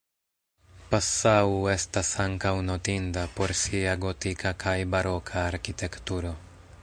[0.93, 6.33] Passau estas ankaŭ notinda por sia gotika kaj baroka arkitekturo.